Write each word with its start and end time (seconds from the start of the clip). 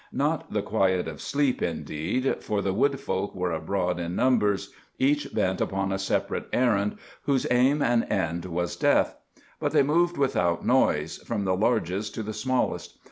Not 0.11 0.51
the 0.51 0.63
quiet 0.63 1.07
of 1.07 1.21
sleep, 1.21 1.61
indeed, 1.61 2.37
for 2.39 2.63
the 2.63 2.73
wood 2.73 2.99
folk 2.99 3.35
were 3.35 3.51
abroad 3.51 3.99
in 3.99 4.15
numbers, 4.15 4.73
each 4.97 5.31
bent 5.31 5.61
upon 5.61 5.91
a 5.91 5.99
separate 5.99 6.47
errand 6.51 6.97
whose 7.25 7.45
aim 7.51 7.83
and 7.83 8.05
end 8.11 8.45
was 8.45 8.75
death. 8.75 9.15
But 9.59 9.73
they 9.73 9.83
moved 9.83 10.17
without 10.17 10.65
noise, 10.65 11.17
from 11.19 11.45
the 11.45 11.55
largest 11.55 12.15
to 12.15 12.23
the 12.23 12.33
smallest. 12.33 12.97